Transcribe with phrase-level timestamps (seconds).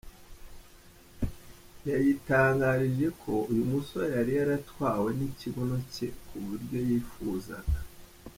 [1.89, 7.77] yayitangarije ko uyu musore yari yaratwawe nikibuno cye ku buryo yifuzaga.